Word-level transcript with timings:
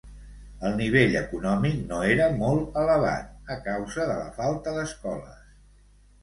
El 0.67 0.71
nivell 0.77 1.11
econòmic 1.19 1.83
no 1.91 1.99
era 2.13 2.29
molt 2.39 2.79
elevat, 2.85 3.29
a 3.57 3.59
causa 3.69 4.09
de 4.13 4.17
la 4.23 4.33
falta 4.41 4.75
d'escoles. 4.79 5.47